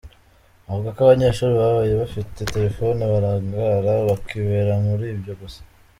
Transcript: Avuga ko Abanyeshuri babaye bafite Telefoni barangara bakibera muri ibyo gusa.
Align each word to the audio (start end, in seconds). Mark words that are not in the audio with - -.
Avuga 0.67 0.89
ko 0.95 0.99
Abanyeshuri 1.03 1.53
babaye 1.61 1.93
bafite 2.03 2.37
Telefoni 2.53 3.01
barangara 3.13 3.93
bakibera 4.09 4.73
muri 4.87 5.05
ibyo 5.15 5.33
gusa. 5.41 5.59